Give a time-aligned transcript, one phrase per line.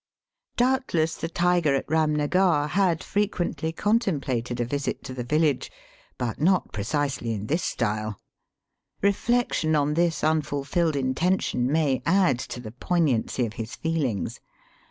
[0.57, 5.69] Doubtless the tiger at Eamnagar had fre quently contemplated a visit to the village,
[6.17, 8.19] but not precisely in this style.
[9.03, 14.39] Eeflection on this unfulfilled intention may add to the poignancy of his feelings.